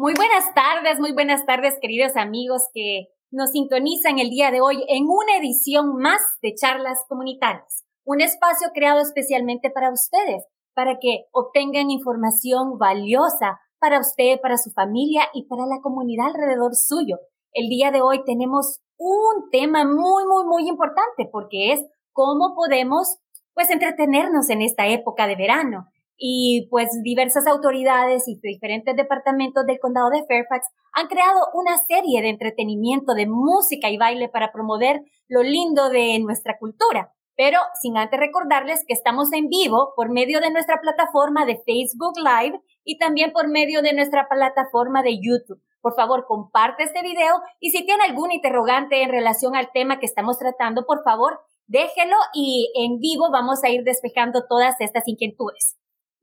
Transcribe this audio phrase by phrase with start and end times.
[0.00, 4.84] Muy buenas tardes, muy buenas tardes, queridos amigos que nos sintonizan el día de hoy
[4.86, 11.24] en una edición más de Charlas Comunitarias, un espacio creado especialmente para ustedes, para que
[11.32, 17.16] obtengan información valiosa para usted, para su familia y para la comunidad alrededor suyo.
[17.52, 21.80] El día de hoy tenemos un tema muy, muy, muy importante porque es
[22.12, 23.16] cómo podemos,
[23.52, 25.88] pues, entretenernos en esta época de verano.
[26.20, 32.20] Y pues diversas autoridades y diferentes departamentos del condado de Fairfax han creado una serie
[32.20, 37.14] de entretenimiento, de música y baile para promover lo lindo de nuestra cultura.
[37.36, 42.14] Pero sin antes recordarles que estamos en vivo por medio de nuestra plataforma de Facebook
[42.16, 45.62] Live y también por medio de nuestra plataforma de YouTube.
[45.80, 50.06] Por favor, comparte este video y si tiene algún interrogante en relación al tema que
[50.06, 55.78] estamos tratando, por favor, déjelo y en vivo vamos a ir despejando todas estas inquietudes.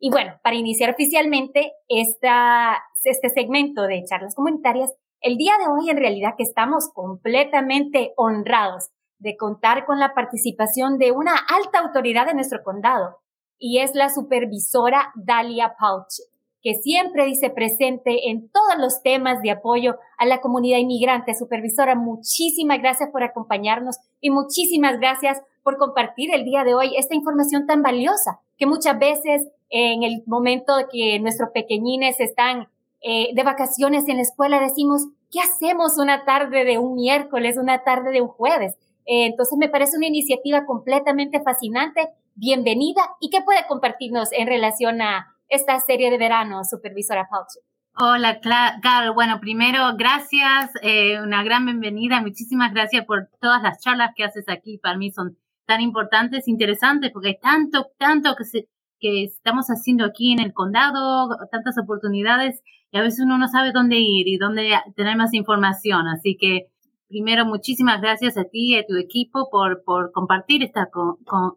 [0.06, 5.90] Y bueno, para iniciar oficialmente esta, este segmento de charlas comunitarias, el día de hoy
[5.90, 12.28] en realidad que estamos completamente honrados de contar con la participación de una alta autoridad
[12.28, 13.18] de nuestro condado
[13.58, 16.20] y es la supervisora Dalia Pauch,
[16.62, 21.34] que siempre dice presente en todos los temas de apoyo a la comunidad inmigrante.
[21.34, 27.16] Supervisora, muchísimas gracias por acompañarnos y muchísimas gracias por compartir el día de hoy esta
[27.16, 32.68] información tan valiosa que muchas veces en el momento que nuestros pequeñines están
[33.08, 37.84] eh, de vacaciones en la escuela decimos, ¿qué hacemos una tarde de un miércoles, una
[37.84, 38.74] tarde de un jueves?
[39.06, 42.10] Eh, entonces me parece una iniciativa completamente fascinante.
[42.34, 43.02] Bienvenida.
[43.20, 47.60] ¿Y qué puede compartirnos en relación a esta serie de verano, supervisora Pauchi?
[47.98, 49.14] Hola, Carl.
[49.14, 52.22] Bueno, primero, gracias, eh, una gran bienvenida.
[52.22, 54.80] Muchísimas gracias por todas las charlas que haces aquí.
[54.80, 58.68] Para mí son tan importantes, interesantes, porque hay tanto, tanto que, se,
[59.06, 63.72] que estamos haciendo aquí en el condado, tantas oportunidades, y a veces uno no sabe
[63.72, 66.08] dónde ir y dónde tener más información.
[66.08, 66.72] Así que
[67.08, 70.90] primero, muchísimas gracias a ti y a tu equipo por, por compartir esta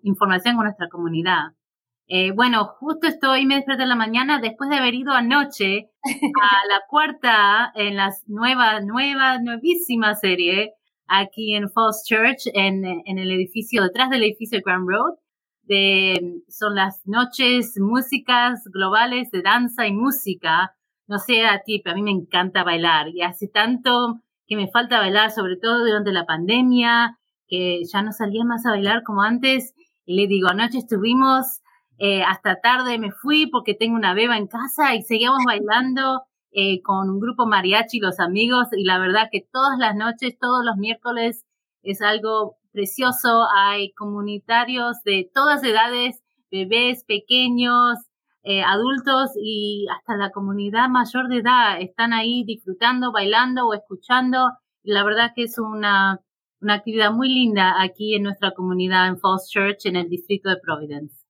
[0.03, 1.55] información con nuestra comunidad.
[2.07, 6.67] Eh, bueno, justo estoy, me desperté en la mañana después de haber ido anoche a
[6.69, 10.75] la cuarta en la nueva, nueva, nuevísima serie
[11.07, 15.15] aquí en Falls Church, en, en el edificio, detrás del edificio Grand Road.
[15.69, 20.75] De, son las noches músicas globales de danza y música.
[21.07, 24.69] No sé a ti, pero a mí me encanta bailar y hace tanto que me
[24.69, 29.23] falta bailar, sobre todo durante la pandemia, que ya no salía más a bailar como
[29.23, 29.75] antes.
[30.07, 31.61] Y le digo, anoche estuvimos
[31.99, 36.81] eh, hasta tarde, me fui porque tengo una beba en casa y seguíamos bailando eh,
[36.83, 40.77] con un grupo mariachi, los amigos, y la verdad que todas las noches, todos los
[40.77, 41.45] miércoles
[41.83, 43.47] es algo precioso.
[43.57, 47.99] Hay comunitarios de todas edades, bebés, pequeños,
[48.45, 54.39] eh, adultos y hasta la comunidad mayor de edad están ahí disfrutando, bailando o escuchando.
[54.85, 56.21] La verdad que es una,
[56.61, 60.59] una actividad muy linda aquí en nuestra comunidad en Falls Church, en el distrito de
[60.63, 61.27] Providence.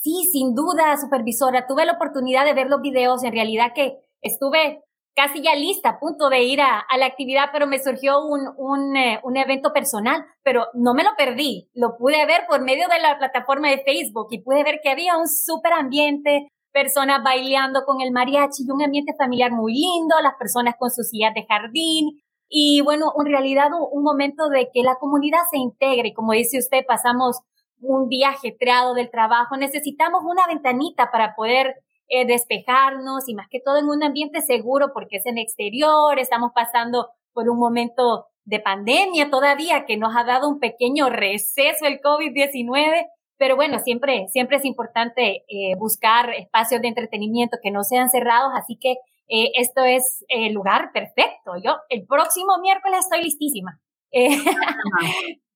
[0.00, 1.66] Sí, sin duda, supervisora.
[1.66, 3.22] Tuve la oportunidad de ver los videos.
[3.24, 4.82] En realidad que estuve
[5.14, 8.96] casi ya lista, a punto de ir a, la actividad, pero me surgió un, un,
[8.96, 11.68] eh, un, evento personal, pero no me lo perdí.
[11.74, 15.16] Lo pude ver por medio de la plataforma de Facebook y pude ver que había
[15.16, 20.34] un súper ambiente, personas bailando con el mariachi y un ambiente familiar muy lindo, las
[20.38, 22.20] personas con sus sillas de jardín.
[22.48, 26.14] Y bueno, en realidad un, momento de que la comunidad se integre.
[26.14, 27.40] Como dice usted, pasamos
[27.80, 29.56] un día ajetreado del trabajo.
[29.56, 31.74] Necesitamos una ventanita para poder
[32.08, 36.52] eh, despejarnos y más que todo en un ambiente seguro porque es en exterior, estamos
[36.54, 42.00] pasando por un momento de pandemia todavía que nos ha dado un pequeño receso el
[42.00, 48.08] COVID-19, pero bueno, siempre, siempre es importante eh, buscar espacios de entretenimiento que no sean
[48.08, 48.92] cerrados, así que
[49.28, 51.52] eh, esto es el lugar perfecto.
[51.62, 53.78] Yo el próximo miércoles estoy listísima.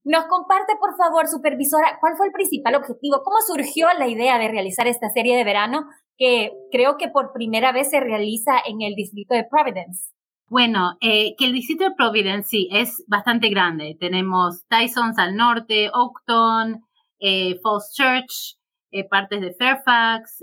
[0.04, 4.48] Nos comparte, por favor, supervisora, cuál fue el principal objetivo, cómo surgió la idea de
[4.48, 5.86] realizar esta serie de verano
[6.22, 10.12] que creo que por primera vez se realiza en el distrito de Providence.
[10.46, 13.96] Bueno, eh, que el distrito de Providence sí es bastante grande.
[13.98, 16.84] Tenemos Tysons al norte, Oakton,
[17.18, 18.56] eh, Falls Church,
[18.92, 20.38] eh, partes de Fairfax,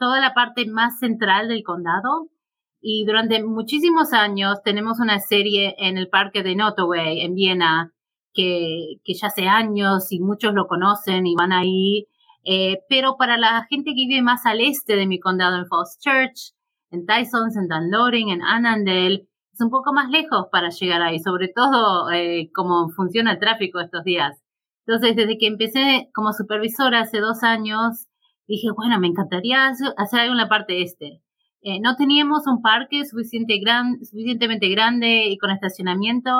[0.00, 2.26] toda la parte más central del condado.
[2.80, 7.92] Y durante muchísimos años tenemos una serie en el parque de Nottoway, en Viena,
[8.32, 12.08] que, que ya hace años y muchos lo conocen y van ahí
[12.44, 15.98] eh, pero para la gente que vive más al este de mi condado, en Falls
[15.98, 16.54] Church,
[16.90, 21.48] en Tysons, en Dunloading, en Annandale, es un poco más lejos para llegar ahí, sobre
[21.48, 24.42] todo eh, cómo funciona el tráfico estos días.
[24.86, 28.08] Entonces, desde que empecé como supervisora hace dos años,
[28.46, 31.22] dije, bueno, me encantaría hacer algo en la parte este.
[31.62, 36.30] eh, no teníamos un parque suficiente gran, suficientemente grande y con estacionamiento,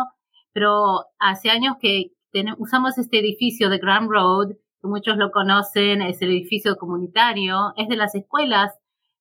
[0.52, 2.10] pero hace años que
[2.58, 4.56] usamos este edificio de Grand Road,
[4.88, 8.72] muchos lo conocen, es el edificio comunitario, es de las escuelas,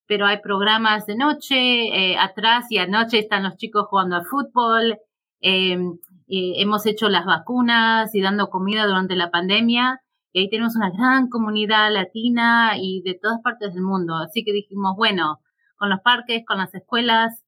[0.08, 4.98] pero hay programas de noche, eh, atrás y anoche están los chicos jugando al fútbol,
[5.42, 10.02] em, hemos hecho las vacunas y dando comida durante la pandemia,
[10.34, 14.52] y ahí tenemos una gran comunidad latina y de todas partes del mundo, así que
[14.52, 15.40] dijimos, bueno,
[15.84, 17.44] con los parques, con las escuelas.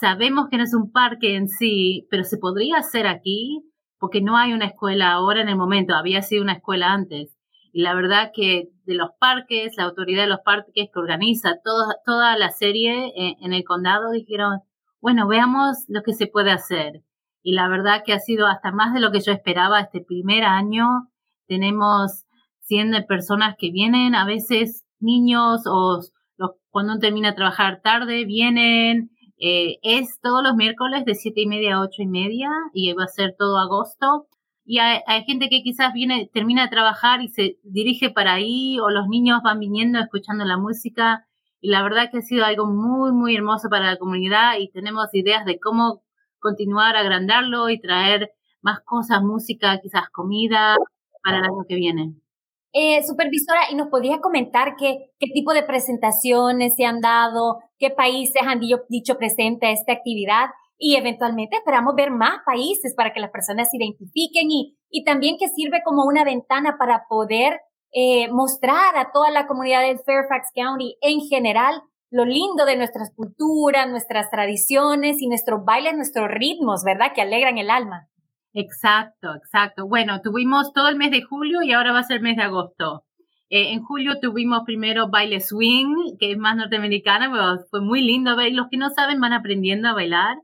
[0.00, 3.60] Sabemos que no es un parque en sí, pero se podría hacer aquí
[3.98, 7.36] porque no hay una escuela ahora en el momento, había sido una escuela antes.
[7.72, 11.56] Y la verdad que de los parques, la autoridad de los parques que organiza
[12.04, 14.60] toda la serie en, en el condado dijeron,
[15.00, 17.02] bueno, veamos lo que se puede hacer.
[17.42, 20.44] Y la verdad que ha sido hasta más de lo que yo esperaba este primer
[20.44, 21.08] año.
[21.48, 22.24] Tenemos
[22.60, 26.00] 100 personas que vienen, a veces niños o
[26.70, 31.76] cuando termina de trabajar tarde, vienen, eh, es todos los miércoles de siete y media
[31.76, 34.26] a ocho y media y va a ser todo agosto.
[34.64, 38.90] Y hay, gente que quizás viene, termina de trabajar y se dirige para ahí, o
[38.90, 41.26] los niños van viniendo escuchando la música.
[41.60, 45.12] Y la verdad que ha sido algo muy, muy hermoso para la comunidad y tenemos
[45.14, 46.02] ideas de cómo
[46.38, 50.76] continuar a agrandarlo y traer más cosas, música, quizás comida
[51.22, 52.14] para el año que viene.
[52.74, 57.90] Eh, supervisora, ¿y nos podría comentar qué, qué tipo de presentaciones se han dado, qué
[57.90, 60.46] países han dicho, presente a esta actividad?
[60.84, 65.36] Y eventualmente esperamos ver más países para que las personas se identifiquen y, y también
[65.38, 67.60] que sirve como una ventana para poder
[67.92, 73.12] eh, mostrar a toda la comunidad de Fairfax County en general lo lindo de nuestras
[73.14, 77.12] culturas, nuestras tradiciones y nuestros bailes, nuestros ritmos, ¿verdad?
[77.14, 78.08] Que alegran el alma.
[78.52, 79.86] Exacto, exacto.
[79.86, 82.42] Bueno, tuvimos todo el mes de julio y ahora va a ser el mes de
[82.42, 83.04] agosto.
[83.50, 88.34] Eh, en julio tuvimos primero baile swing, que es más norteamericana, pero fue muy lindo.
[88.34, 90.38] Los que no saben van aprendiendo a bailar.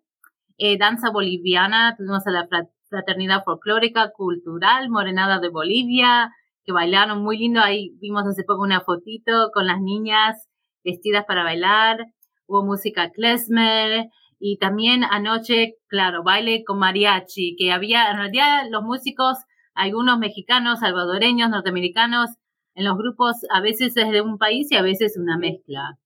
[0.59, 2.49] Eh, danza boliviana, tuvimos a la
[2.89, 6.33] Fraternidad Folclórica Cultural Morenada de Bolivia,
[6.65, 7.61] que bailaron muy lindo.
[7.61, 10.49] Ahí vimos hace poco una fotito con las niñas
[10.85, 12.07] vestidas para bailar.
[12.47, 14.09] Hubo música klezmer,
[14.41, 19.39] y también anoche, claro, baile con mariachi, que había, en realidad los músicos,
[19.75, 22.31] algunos mexicanos, salvadoreños, norteamericanos,
[22.75, 25.99] en los grupos a veces es de un país y a veces una mezcla.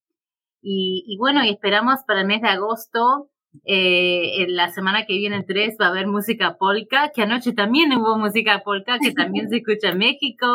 [0.62, 3.28] Y, y bueno, y esperamos para el mes de agosto,
[3.64, 7.52] eh, en la semana que viene el 3 va a haber música polka, que anoche
[7.52, 10.46] también hubo música polka, que también se escucha en México.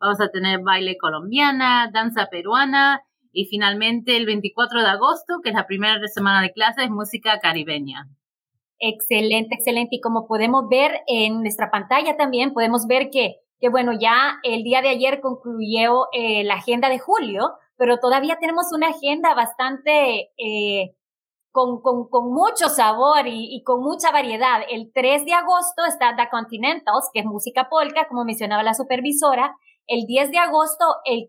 [0.00, 3.02] Vamos a tener baile colombiana, danza peruana
[3.32, 8.06] y finalmente el 24 de agosto, que es la primera semana de clases, música caribeña.
[8.78, 9.96] Excelente, excelente.
[9.96, 14.62] Y como podemos ver en nuestra pantalla también, podemos ver que, que bueno, ya el
[14.62, 20.32] día de ayer concluyó eh, la agenda de julio, pero todavía tenemos una agenda bastante
[20.36, 20.94] eh,
[21.54, 24.62] con, con, con, mucho sabor y, y, con mucha variedad.
[24.68, 29.54] El 3 de agosto está The Continentals, que es música polka, como mencionaba la supervisora.
[29.86, 31.28] El 10 de agosto, el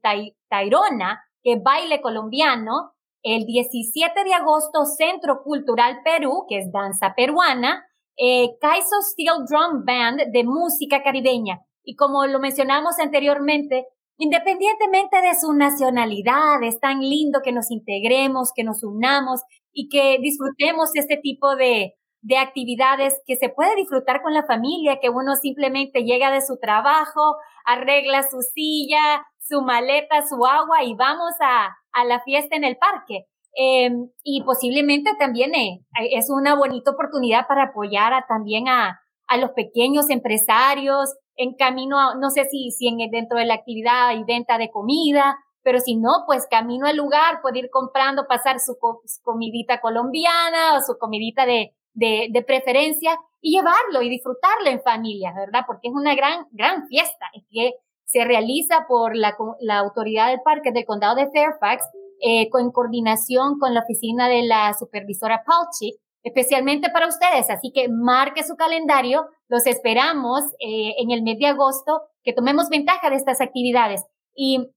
[0.50, 2.94] Tairona, que baile colombiano.
[3.22, 7.86] El 17 de agosto, Centro Cultural Perú, que es danza peruana.
[8.18, 11.60] Eh, Kaiso Steel Drum Band de música caribeña.
[11.84, 13.86] Y como lo mencionamos anteriormente,
[14.18, 19.42] independientemente de su nacionalidad, es tan lindo que nos integremos, que nos unamos
[19.76, 25.00] y que disfrutemos este tipo de, de actividades que se puede disfrutar con la familia,
[25.00, 27.36] que uno simplemente llega de su trabajo,
[27.66, 32.78] arregla su silla, su maleta, su agua y vamos a, a la fiesta en el
[32.78, 33.26] parque.
[33.58, 33.90] Eh,
[34.24, 39.52] y posiblemente también eh, es una bonita oportunidad para apoyar a, también a, a los
[39.52, 44.58] pequeños empresarios en camino, no sé si, si en, dentro de la actividad y venta
[44.58, 48.78] de comida, pero si no, pues camino al lugar, puede ir comprando, pasar su,
[49.24, 55.34] comidita colombiana o su comidita de, de, de, preferencia y llevarlo y disfrutarlo en familia,
[55.36, 55.62] ¿verdad?
[55.66, 57.74] Porque es una gran, gran fiesta que
[58.06, 61.84] se realiza por la, la autoridad del parque del condado de Fairfax
[62.22, 67.50] eh, con coordinación con la oficina de la supervisora Palchi, especialmente para ustedes.
[67.50, 69.26] Así que marque su calendario.
[69.48, 74.06] Los esperamos eh, en el mes de agosto, que tomemos ventaja de estas actividades.
[74.36, 74.70] Y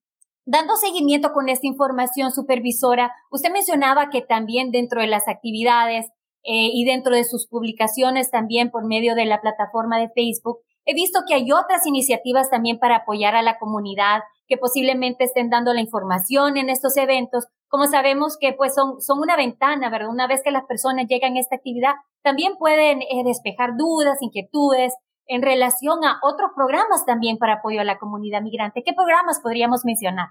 [0.50, 6.06] dando seguimiento con esta información, supervisora, usted mencionaba que también dentro de las actividades
[6.44, 10.58] eh, y dentro de sus publicaciones también por medio de la plataforma de Facebook,
[10.90, 15.50] He visto que hay otras iniciativas también para apoyar a la comunidad que posiblemente estén
[15.50, 17.44] dando la información en estos eventos.
[17.68, 20.08] Como sabemos que pues son, son una ventana, ¿verdad?
[20.08, 24.94] Una vez que las personas llegan a esta actividad, también pueden eh, despejar dudas, inquietudes
[25.28, 28.82] en relación a otros programas también para apoyo a la comunidad migrante.
[28.84, 30.28] ¿Qué programas podríamos mencionar?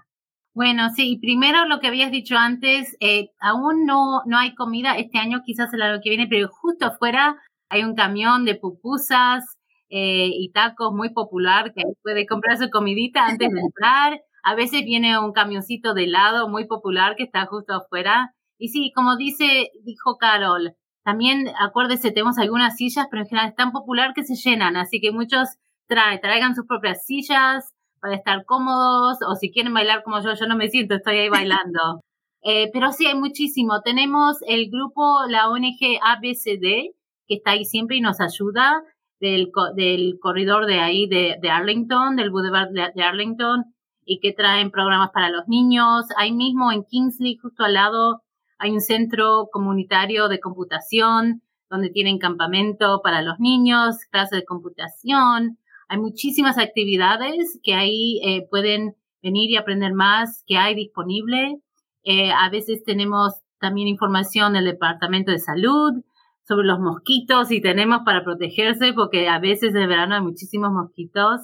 [0.54, 5.18] Bueno, sí, primero lo que habías dicho antes, eh, aún no, no hay comida este
[5.18, 7.36] año, quizás el año que viene, pero justo afuera
[7.68, 9.44] hay un camión de pupusas
[9.88, 14.20] eh, y tacos muy popular que puede comprar su comidita antes de entrar.
[14.42, 18.34] A veces viene un camioncito de helado muy popular que está justo afuera.
[18.58, 20.74] Y sí, como dice, dijo Carol,
[21.08, 25.00] también acuérdese, tenemos algunas sillas, pero en general es tan popular que se llenan, así
[25.00, 25.48] que muchos
[25.86, 30.46] traen, traigan sus propias sillas, para estar cómodos o si quieren bailar como yo, yo
[30.46, 32.00] no me siento, estoy ahí bailando.
[32.40, 33.82] Eh, pero sí, hay muchísimo.
[33.82, 36.94] Tenemos el grupo, la ONG ABCD,
[37.26, 38.84] que está ahí siempre y nos ayuda,
[39.18, 43.64] del, del corredor de ahí de, de Arlington, del Boulevard de, Arlington,
[44.04, 46.06] y que traen programas para los niños.
[46.16, 48.22] Ahí mismo en Kingsley, justo al lado,
[48.58, 55.58] hay un centro comunitario de computación, donde tienen campamento para los niños, clases de computación,
[55.88, 61.60] hay muchísimas actividades que ahí eh, pueden venir y aprender más que hay disponible.
[62.04, 66.04] Eh, a veces tenemos también información del Departamento de Salud
[66.46, 71.40] sobre los mosquitos y tenemos para protegerse porque a veces en verano hay muchísimos mosquitos.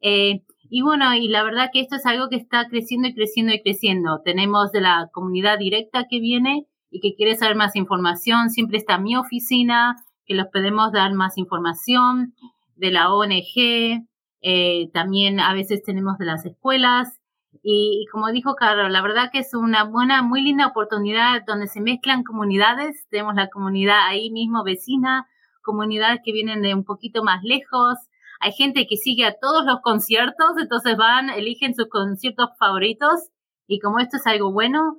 [0.00, 3.52] Eh, y bueno, y la verdad que esto es algo que está creciendo y creciendo
[3.52, 4.20] y creciendo.
[4.24, 8.50] Tenemos de la comunidad directa que viene y que quiere saber más información.
[8.50, 12.34] Siempre está mi oficina, que los podemos dar más información
[12.76, 14.06] de la ONG,
[14.42, 17.18] eh, también a veces tenemos de las escuelas.
[17.62, 21.80] Y, como dijo Carlos, la verdad que es una buena, muy linda oportunidad donde se
[21.80, 23.06] mezclan comunidades.
[23.10, 25.26] Tenemos la comunidad ahí mismo vecina,
[25.62, 27.98] comunidades que vienen de un poquito más lejos.
[28.40, 33.30] Hay gente que sigue a todos los conciertos, entonces van, eligen sus conciertos favoritos.
[33.66, 34.98] Y como esto es algo bueno,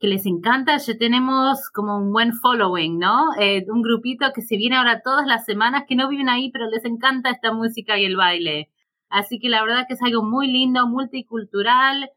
[0.00, 3.34] que les encanta, ya tenemos como un buen following, ¿no?
[3.38, 6.68] Eh, un grupito que se viene ahora todas las semanas, que no viven ahí, pero
[6.68, 8.70] les encanta esta música y el baile.
[9.10, 12.10] Así que la verdad que es algo muy lindo, multicultural,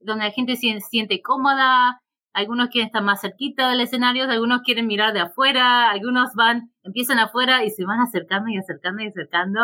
[0.00, 4.86] donde la gente se siente cómoda, algunos quieren estar más cerquita del escenario, algunos quieren
[4.86, 9.60] mirar de afuera, algunos van, empiezan afuera y se van acercando y acercando y acercando.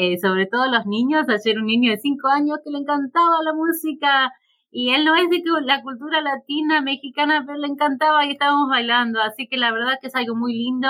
[0.00, 3.52] Eh, sobre todo los niños, ayer un niño de cinco años que le encantaba la
[3.52, 4.32] música,
[4.70, 9.20] y él no es de la cultura latina, mexicana, pero le encantaba y estábamos bailando.
[9.20, 10.88] Así que la verdad que es algo muy lindo.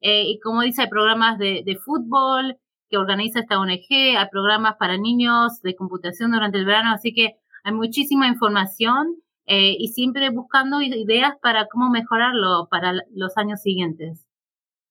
[0.00, 2.56] Eh, y como dice, hay programas de, de, fútbol
[2.88, 7.36] que organiza esta ONG, hay programas para niños de computación durante el verano, así que
[7.62, 9.14] hay muchísima información
[9.46, 14.26] eh, y siempre buscando ideas para cómo mejorarlo para los años siguientes.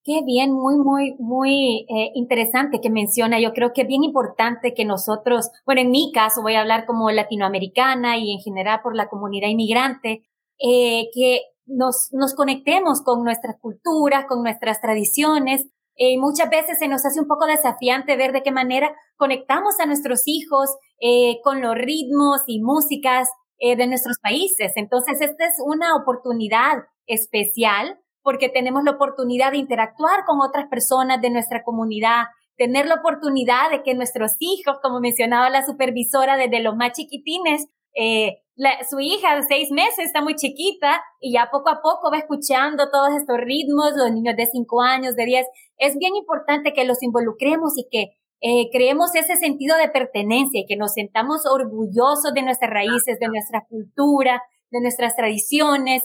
[0.06, 3.40] Qué bien, muy, muy, muy eh, interesante que menciona.
[3.40, 6.86] Yo creo que es bien importante que nosotros, bueno, en mi caso voy a hablar
[6.86, 10.24] como latinoamericana y en general por la comunidad inmigrante,
[10.58, 15.68] eh, que nos, nos conectemos con nuestras culturas, con nuestras tradiciones.
[15.98, 19.86] Eh, muchas veces se nos hace un poco desafiante ver de qué manera conectamos a
[19.86, 20.70] nuestros hijos
[21.02, 23.28] eh, con los ritmos y músicas
[23.62, 24.72] de nuestros países.
[24.78, 26.78] Entonces, esta es una oportunidad
[27.08, 32.26] especial porque tenemos la oportunidad de interactuar con otras personas de nuestra comunidad,
[32.58, 37.68] tener la oportunidad de que nuestros hijos, como mencionaba la supervisora desde los más chiquitines,
[37.96, 38.44] eh,
[38.90, 42.90] su hija de seis meses está muy chiquita y ya poco a poco va escuchando
[42.92, 45.48] todos estos ritmos, los niños de cinco años, de diez.
[45.78, 50.66] Es bien importante que los involucremos y que eh, creemos ese sentido de pertenencia y
[50.66, 56.04] que nos sentamos orgullosos de nuestras raíces, de nuestra cultura, de nuestras tradiciones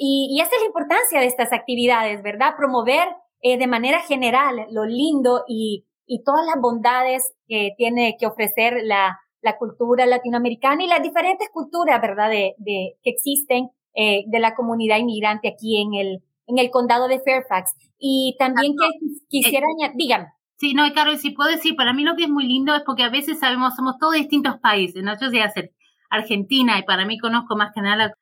[0.00, 2.54] y, y esta es la importancia de estas actividades, ¿verdad?
[2.56, 3.06] Promover
[3.42, 8.78] eh, de manera general lo lindo y, y todas las bondades que tiene que ofrecer
[8.82, 14.40] la, la cultura latinoamericana y las diferentes culturas, ¿verdad?, de, de que existen eh, de
[14.40, 17.74] la comunidad inmigrante aquí en el, en el condado de Fairfax.
[17.98, 18.88] Y también que
[19.28, 20.26] quisiera eh, añadir, dígame.
[20.56, 23.02] Sí, no, Carol, si puedo decir, para mí lo que es muy lindo es porque
[23.02, 25.12] a veces sabemos, somos todos distintos países, ¿no?
[25.20, 25.72] Yo sé hacer
[26.10, 28.14] Argentina y para mí conozco más que nada la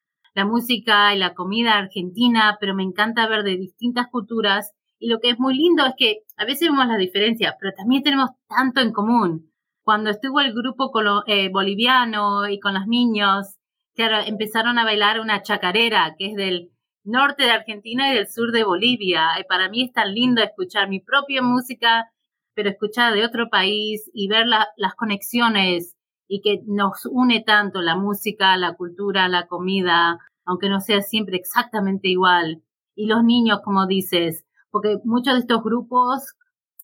[0.45, 4.73] música y la comida argentina, pero me encanta ver de distintas culturas.
[4.99, 8.03] Y lo que es muy lindo es que a veces vemos las diferencias, pero también
[8.03, 9.53] tenemos tanto en común.
[9.83, 10.93] Cuando estuvo el grupo
[11.27, 13.57] eh, boliviano y con los niños,
[13.95, 16.71] claro, empezaron a bailar una chacarera, que es del
[17.05, 19.31] norte de Argentina y del sur de Bolivia.
[19.41, 22.11] Y para mí es tan lindo escuchar mi propia música,
[22.55, 25.97] pero escuchar de otro país y ver las conexiones
[26.29, 30.19] y que nos une tanto la música, la cultura, la comida,
[30.49, 32.63] aunque no sea siempre exactamente igual.
[32.97, 36.35] Y los niños, como dices, porque muchos de estos grupos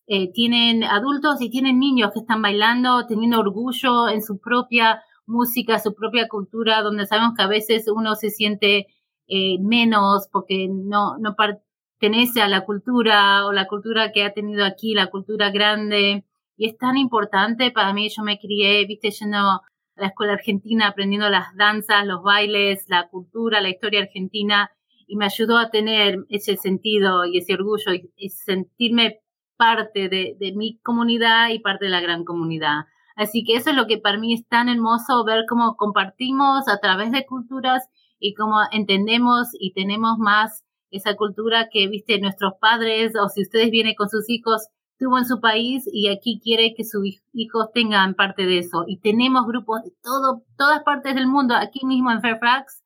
[0.06, 5.78] eh, tienen adultos y tienen niños que están bailando, teniendo orgullo en su propia música,
[5.78, 8.86] su propia cultura, donde sabemos que a veces uno se siente
[9.28, 14.66] eh, menos porque no, no pertenece a la cultura o la cultura que ha tenido
[14.66, 16.26] aquí, la cultura grande.
[16.58, 19.62] Y es tan importante para mí, yo me crié, viste, yendo
[19.96, 24.70] la escuela argentina aprendiendo las danzas, los bailes, la cultura, la historia argentina
[25.06, 29.20] y me ayudó a tener ese sentido y ese orgullo y, sentirme
[29.56, 32.86] parte de, de, mi comunidad y parte de la gran comunidad.
[33.14, 36.78] Así que eso es lo que para mí es tan hermoso ver cómo compartimos a
[36.78, 43.12] través de culturas y cómo entendemos y tenemos más esa cultura que, viste, nuestros padres
[43.20, 46.84] o si ustedes vienen con sus hijos, tuvo en su país y aquí quiere que
[46.84, 48.84] sus hijos tengan parte de eso.
[48.86, 52.82] Y tenemos grupos de todo, todas partes del mundo, aquí mismo en Fairfax,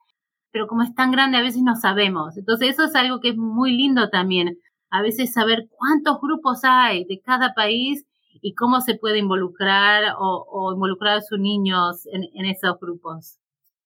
[0.50, 2.36] pero como es tan grande a veces no sabemos.
[2.36, 4.58] Entonces eso es algo que es muy lindo también,
[4.90, 8.04] a veces saber cuántos grupos hay de cada país
[8.40, 13.38] y cómo se puede involucrar o, involucrar a sus niños en, en esos grupos.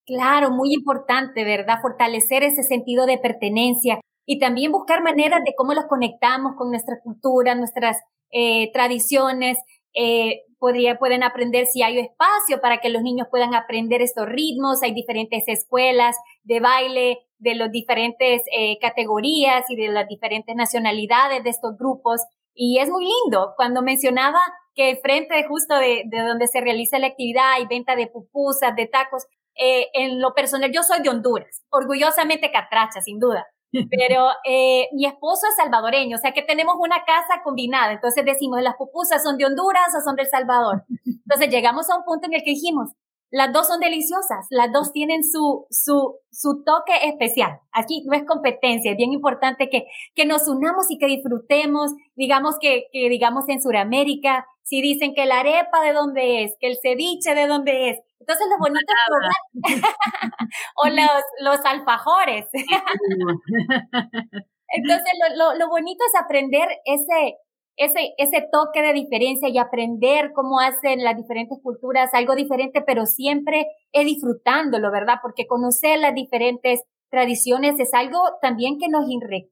[0.04, 1.80] Claro, muy importante, ¿verdad?
[1.80, 7.00] Fortalecer ese sentido de pertenencia y también buscar maneras de cómo los conectamos con nuestra
[7.02, 7.98] cultura, nuestras
[8.30, 9.58] eh, tradiciones.
[9.94, 14.82] Eh, podría, pueden aprender si hay espacio para que los niños puedan aprender estos ritmos.
[14.82, 21.42] Hay diferentes escuelas de baile de las diferentes eh, categorías y de las diferentes nacionalidades
[21.42, 22.20] de estos grupos.
[22.54, 23.54] Y es muy lindo.
[23.56, 24.38] Cuando mencionaba
[24.74, 28.86] que frente justo de, de donde se realiza la actividad hay venta de pupusas, de
[28.86, 33.46] tacos, eh, en lo personal yo soy de Honduras, orgullosamente catracha, sin duda.
[33.90, 37.92] Pero eh, mi esposo es salvadoreño, o sea que tenemos una casa combinada.
[37.92, 40.84] Entonces decimos, ¿las pupusas son de Honduras o son de El Salvador?
[41.06, 42.90] Entonces llegamos a un punto en el que dijimos,
[43.32, 47.60] las dos son deliciosas, las dos tienen su, su, su toque especial.
[47.72, 52.56] Aquí no es competencia, es bien importante que, que nos unamos y que disfrutemos, digamos
[52.60, 56.76] que, que digamos en Sudamérica, si dicen que la arepa de dónde es, que el
[56.82, 59.32] ceviche de dónde es, entonces lo bonito es probar.
[60.76, 62.46] o los, los alfajores.
[64.74, 67.36] Entonces lo, lo, lo bonito es aprender ese,
[67.76, 73.04] ese, ese toque de diferencia y aprender cómo hacen las diferentes culturas algo diferente, pero
[73.04, 75.16] siempre es disfrutándolo, ¿verdad?
[75.20, 79.04] Porque conocer las diferentes tradiciones es algo también que nos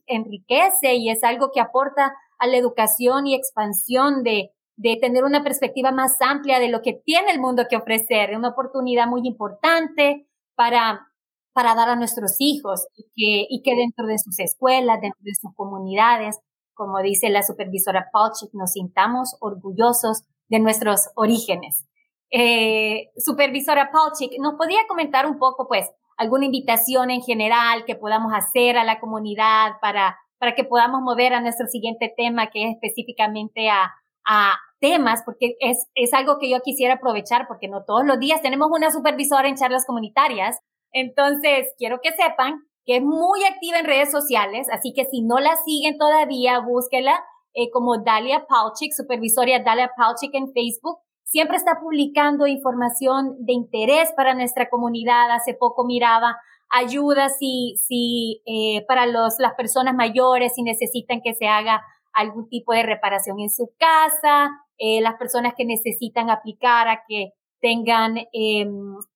[0.06, 5.44] enriquece y es algo que aporta a la educación y expansión de, de tener una
[5.44, 10.26] perspectiva más amplia de lo que tiene el mundo que ofrecer, una oportunidad muy importante
[10.54, 11.06] para,
[11.52, 16.38] para dar a nuestros hijos y que, dentro de sus escuelas, dentro de sus comunidades,
[16.72, 21.84] como dice la supervisora Palchik, nos sintamos orgullosos de nuestros orígenes.
[22.30, 28.32] Eh, supervisora Palchik, ¿nos podría comentar un poco, pues, alguna invitación en general que podamos
[28.34, 32.76] hacer a la comunidad para, para que podamos mover a nuestro siguiente tema, que es
[32.76, 33.92] específicamente a,
[34.24, 38.42] a temas, porque es, es algo que yo quisiera aprovechar, porque no todos los días
[38.42, 40.58] tenemos una supervisora en charlas comunitarias.
[40.92, 45.38] Entonces, quiero que sepan que es muy activa en redes sociales, así que si no
[45.38, 50.98] la siguen todavía, búsquela eh, como Dalia Palchik, supervisoria Dalia Palchik en Facebook.
[51.24, 55.30] Siempre está publicando información de interés para nuestra comunidad.
[55.30, 56.36] Hace poco miraba
[56.70, 61.82] ayuda si, si eh, para los, las personas mayores, si necesitan que se haga
[62.12, 67.32] algún tipo de reparación en su casa, eh, las personas que necesitan aplicar a que
[67.60, 68.66] tengan eh,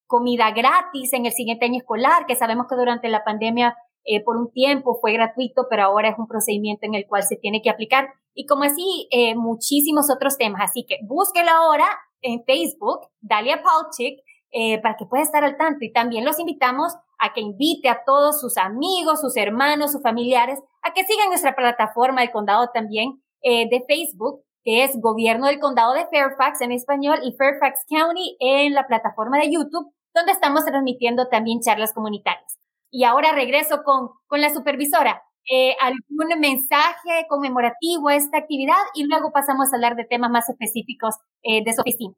[0.06, 4.36] comida gratis en el siguiente año escolar, que sabemos que durante la pandemia eh, por
[4.36, 7.70] un tiempo fue gratuito, pero ahora es un procedimiento en el cual se tiene que
[7.70, 8.08] aplicar.
[8.34, 10.70] Y como así, eh, muchísimos otros temas.
[10.70, 11.86] Así que búsquelo ahora
[12.20, 14.20] en Facebook, Dalia Palchik,
[14.56, 15.84] eh, para que pueda estar al tanto.
[15.84, 20.60] Y también los invitamos a que invite a todos sus amigos, sus hermanos, sus familiares,
[20.82, 25.58] a que sigan nuestra plataforma del condado también eh, de Facebook, que es Gobierno del
[25.58, 30.64] Condado de Fairfax en español y Fairfax County en la plataforma de YouTube, donde estamos
[30.64, 32.60] transmitiendo también charlas comunitarias.
[32.92, 35.20] Y ahora regreso con, con la supervisora.
[35.52, 40.48] Eh, algún mensaje conmemorativo a esta actividad y luego pasamos a hablar de temas más
[40.48, 42.14] específicos eh, de su oficina.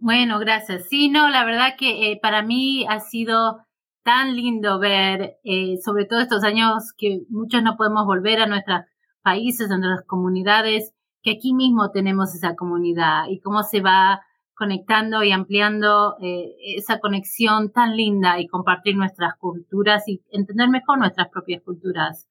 [0.00, 0.86] Bueno, gracias.
[0.88, 3.58] Sí, no, la verdad que eh, para mí ha sido
[4.04, 8.82] tan lindo ver, eh, sobre todo estos años que muchos no podemos volver a nuestros
[9.22, 14.20] países, a nuestras comunidades, que aquí mismo tenemos esa comunidad y cómo se va
[14.54, 20.98] conectando y ampliando eh, esa conexión tan linda y compartir nuestras culturas y entender mejor
[20.98, 22.28] nuestras propias culturas.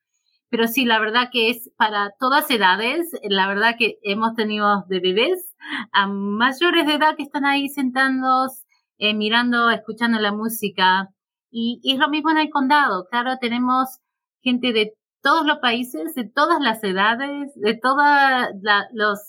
[0.49, 4.99] Pero sí, la verdad que es para todas edades, la verdad que hemos tenido de
[4.99, 5.55] bebés
[5.91, 8.63] a mayores de edad que están ahí sentados,
[8.97, 11.09] eh, mirando, escuchando la música.
[11.51, 13.07] Y, y, es lo mismo en el condado.
[13.09, 13.99] Claro, tenemos
[14.41, 18.03] gente de todos los países, de todas las edades, de todos
[18.93, 19.19] los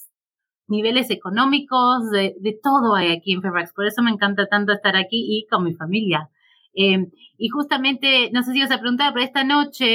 [0.68, 3.72] niveles económicos, de, de, todo hay aquí en Fairfax.
[3.72, 6.30] Por eso me encanta tanto estar aquí y con mi familia.
[6.74, 9.86] Eh, y justamente, no sé si os a preguntar, pero esta noche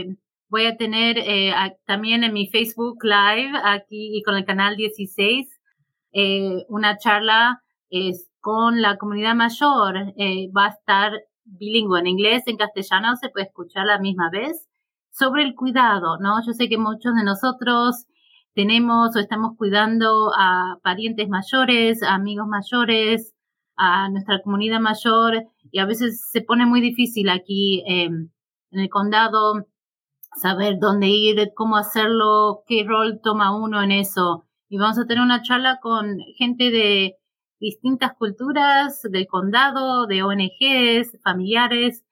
[0.00, 0.16] eh,
[0.52, 1.54] voy a tener eh,
[1.86, 5.48] también en mi Facebook Live aquí y con el canal 16
[6.12, 7.62] eh, una charla
[8.40, 10.12] con la comunidad mayor.
[10.18, 11.12] Eh, va a estar
[11.44, 14.68] bilingüe en inglés, en castellano, se puede escuchar a la misma vez.
[15.10, 16.44] Sobre el cuidado, ¿no?
[16.46, 18.06] Yo sé que muchos de nosotros
[18.54, 23.34] tenemos o estamos cuidando a parientes mayores, a amigos mayores,
[23.76, 28.30] a nuestra comunidad mayor y a veces se pone muy difícil aquí em,
[28.70, 29.66] en el condado
[30.34, 34.44] saber dónde ir, cómo hacerlo, qué rol toma uno en eso.
[34.68, 37.16] Y vamos a tener una charla con gente de
[37.60, 42.04] distintas culturas del condado, de ONGs, familiares,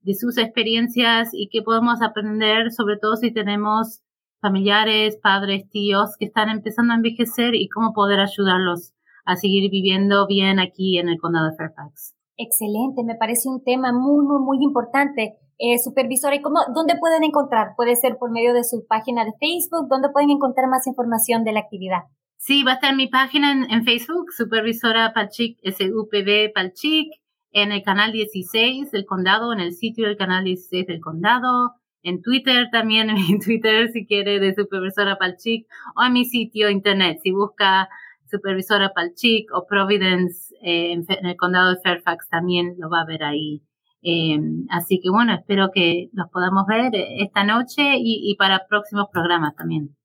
[0.00, 4.02] de sus experiencias y qué podemos aprender, sobre todo si tenemos
[4.40, 8.92] familiares, padres, tíos que están empezando a envejecer y cómo poder ayudarlos
[9.24, 12.14] a seguir viviendo bien aquí en el condado de Fairfax.
[12.36, 15.38] Excelente, me parece un tema muy, muy, muy importante.
[15.58, 17.74] Eh, supervisora, ¿y cómo, dónde pueden encontrar?
[17.76, 21.52] Puede ser por medio de su página de Facebook, ¿dónde pueden encontrar más información de
[21.52, 22.02] la actividad?
[22.36, 27.10] Sí, va a estar mi página en, Facebook, Supervisora Palchik, SUPV Palchik,
[27.50, 31.72] en el canal 16 del condado, en el sitio del canal 16 del condado,
[32.04, 35.66] en Twitter también, en Twitter si quiere, de Supervisora Palchik,
[35.96, 37.88] o en mi sitio internet, si busca
[38.30, 43.24] Supervisora Palchik o Providence eh, en, el condado de Fairfax también lo va a ver
[43.24, 43.62] ahí.
[44.02, 44.38] Eh,
[44.70, 49.96] así que bueno, espero que los podamos ver esta noche y, para próximos programas también.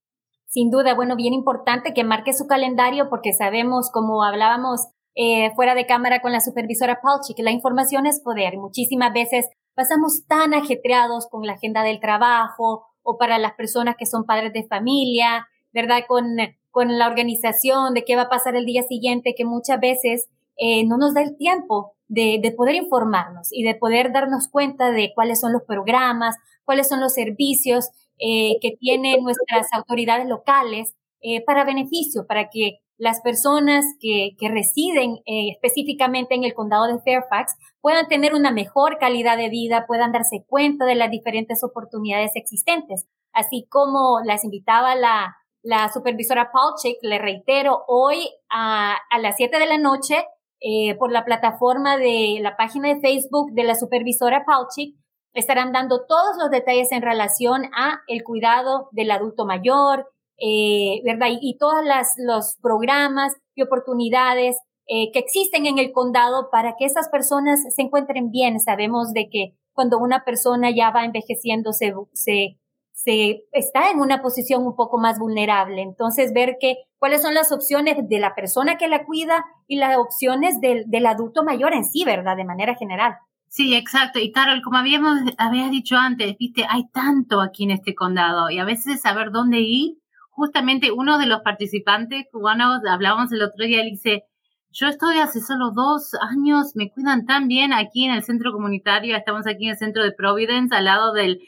[0.48, 5.76] Sin duda, bueno, bien importante que marque su calendario porque sabemos, como hablábamos eh, fuera
[5.76, 8.58] de cámara con la supervisora Palchik, que la información es poder.
[8.58, 14.06] Muchísimas veces pasamos tan ajetreados con la agenda del trabajo o para las personas que
[14.06, 16.04] son padres de familia, ¿verdad?
[16.08, 16.36] Con,
[16.72, 20.86] con la organización de qué va a pasar el día siguiente, que muchas veces eh,
[20.86, 25.12] no nos da el tiempo de, de, poder informarnos y de poder darnos cuenta de
[25.16, 27.90] cuáles son los programas, cuáles son los servicios
[28.20, 34.50] eh, que tienen nuestras autoridades locales eh, para beneficio, para que las personas que, que
[34.50, 39.86] residen eh, específicamente en el condado de Fairfax puedan tener una mejor calidad de vida,
[39.88, 43.08] puedan darse cuenta de las diferentes oportunidades existentes.
[43.34, 49.58] Así como las invitaba la, la supervisora Paulchik, le reitero, hoy a, a las 7
[49.58, 50.24] de la noche,
[50.66, 54.96] eh, por la plataforma de la página de Facebook de la supervisora Paulchik,
[55.34, 61.28] estarán dando todos los detalles en relación a el cuidado del adulto mayor, eh, ¿verdad?
[61.42, 61.84] Y, todos
[62.18, 64.56] los programas y oportunidades
[64.88, 68.62] eh, que existen en el condado para que esas personas se encuentren bien.
[68.62, 72.58] Sabemos de que cuando una persona ya va envejeciendo se, se,
[73.04, 75.82] se está en una posición un poco más vulnerable.
[75.82, 79.98] Entonces, ver que cuáles son las opciones de la persona que la cuida y las
[79.98, 82.38] opciones del, del adulto mayor en sí, ¿verdad?
[82.38, 83.16] De manera general.
[83.50, 84.20] Sí, exacto.
[84.20, 88.58] Y Carol, como habíamos, habías dicho antes, viste, hay tanto aquí en este condado y
[88.58, 89.98] a veces saber dónde ir
[90.34, 94.24] justamente uno de los participantes cubanos, hablábamos el otro día, él dice,
[94.72, 99.16] yo estoy hace solo dos años, me cuidan tan bien aquí en el centro comunitario,
[99.16, 101.40] estamos aquí en el centro de Providence, al lado del,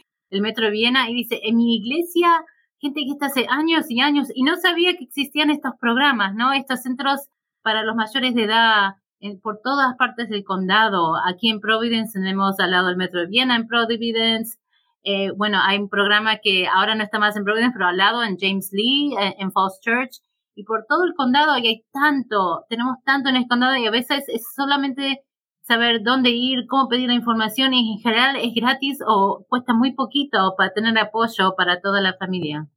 [0.42, 2.44] metro de Viena, y dice, en mi iglesia,
[2.80, 6.54] gente que está hace años y años, y no sabía que existían estos programas, ¿no?
[6.54, 7.28] Estos centros
[7.62, 8.96] para los mayores de edad
[9.42, 11.16] por todas partes del condado.
[11.28, 14.58] Aquí en Providence tenemos al lado del metro de Viena, en Providence,
[15.04, 18.24] eh, bueno, hay un programa que ahora no está más en Providence, pero al lado
[18.24, 20.22] en James Lee, eh, en Falls Church,
[20.56, 23.92] y por todo el condado, y hay tanto, tenemos tanto en el condado, y a
[23.92, 25.22] veces es solamente
[25.68, 29.94] saber dónde ir, cómo pedir la información, y en general es gratis o cuesta muy
[29.94, 32.68] poquito para tener apoyo para toda la familia.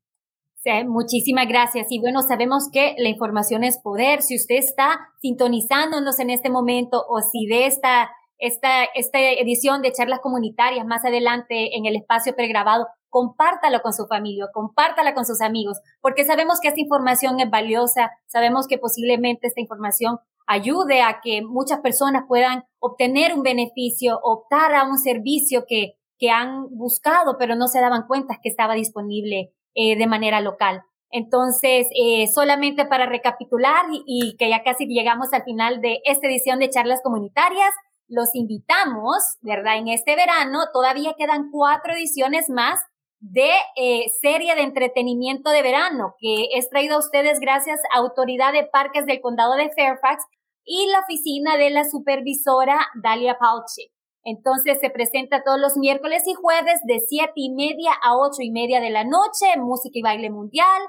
[0.56, 1.86] Sí, muchísimas gracias.
[1.90, 4.22] Y bueno, sabemos que la información es poder.
[4.22, 9.92] Si usted está sintonizándonos en este momento o si de esta esta, esta edición de
[9.92, 15.40] charlas comunitarias más adelante en el espacio pregrabado, compártalo con su familia, compártala con sus
[15.40, 21.20] amigos, porque sabemos que esta información es valiosa, sabemos que posiblemente esta información ayude a
[21.22, 27.36] que muchas personas puedan obtener un beneficio, optar a un servicio que, que han buscado,
[27.38, 30.82] pero no se daban cuenta que estaba disponible eh, de manera local.
[31.10, 36.26] Entonces, eh, solamente para recapitular y, y que ya casi llegamos al final de esta
[36.26, 37.70] edición de charlas comunitarias,
[38.08, 39.76] los invitamos, ¿verdad?
[39.76, 42.80] En este verano todavía quedan cuatro ediciones más
[43.20, 48.52] de eh, serie de entretenimiento de verano que es traído a ustedes gracias a Autoridad
[48.52, 50.22] de Parques del Condado de Fairfax
[50.68, 53.90] y la oficina de la supervisora Dalia Pauchi.
[54.22, 58.50] Entonces se presenta todos los miércoles y jueves de siete y media a ocho y
[58.50, 60.82] media de la noche, música y baile mundial,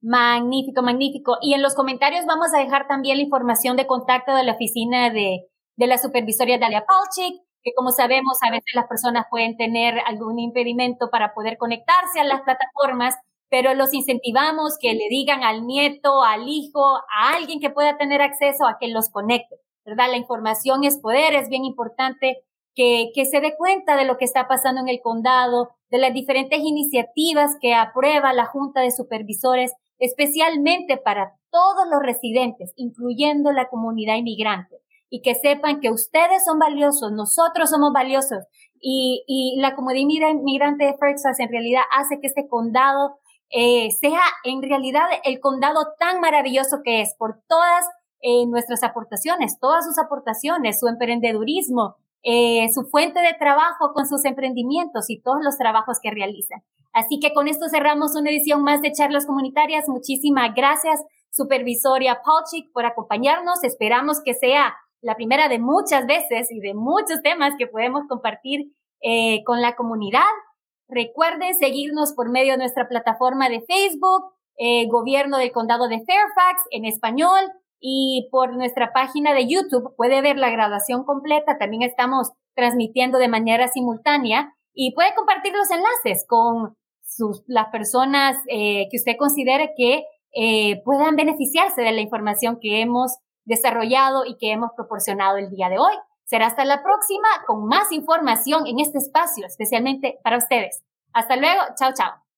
[0.03, 1.37] Magnífico, magnífico.
[1.41, 5.11] Y en los comentarios vamos a dejar también la información de contacto de la oficina
[5.11, 5.47] de,
[5.77, 10.39] de la supervisoria Dalia Palchik, que como sabemos, a veces las personas pueden tener algún
[10.39, 13.15] impedimento para poder conectarse a las plataformas,
[13.49, 18.23] pero los incentivamos que le digan al nieto, al hijo, a alguien que pueda tener
[18.23, 19.57] acceso a que los conecte.
[19.91, 20.11] ¿Verdad?
[20.11, 22.39] La información es poder, es bien importante
[22.75, 26.15] que, que se dé cuenta de lo que está pasando en el condado, de las
[26.15, 33.69] diferentes iniciativas que aprueba la Junta de Supervisores, especialmente para todos los residentes, incluyendo la
[33.69, 34.77] comunidad inmigrante,
[35.11, 38.45] y que sepan que ustedes son valiosos, nosotros somos valiosos,
[38.81, 43.19] y, y la comunidad inmigrante de Fairfax en realidad hace que este condado
[43.51, 47.85] eh, sea en realidad el condado tan maravilloso que es por todas
[48.21, 54.25] eh, nuestras aportaciones, todas sus aportaciones, su emprendedurismo, eh, su fuente de trabajo con sus
[54.25, 56.63] emprendimientos y todos los trabajos que realizan.
[56.93, 59.89] Así que con esto cerramos una edición más de charlas comunitarias.
[59.89, 63.65] Muchísimas gracias, supervisoria Palchik, por acompañarnos.
[63.65, 68.73] Esperamos que sea la primera de muchas veces y de muchos temas que podemos compartir
[69.03, 70.29] eh, con la comunidad.
[70.89, 74.25] Recuerden seguirnos por medio de nuestra plataforma de Facebook,
[74.59, 77.41] eh, Gobierno del Condado de Fairfax en español,
[77.81, 81.59] y por nuestra página de YouTube puede ver la graduación completa.
[81.59, 88.37] También estamos transmitiendo de manera simultánea y puede compartir los enlaces con sus, las personas
[88.49, 94.37] eh, que usted considere que eh, puedan beneficiarse de la información que hemos desarrollado y
[94.37, 95.95] que hemos proporcionado el día de hoy.
[96.25, 100.85] Será hasta la próxima con más información en este espacio, especialmente para ustedes.
[101.13, 101.61] Hasta luego.
[101.77, 102.21] Chao, chao.